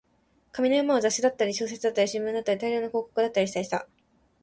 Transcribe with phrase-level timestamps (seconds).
[0.51, 3.87] 紙の山は雑誌だったり、小説だったり、新聞だったり、大量の広告だったりした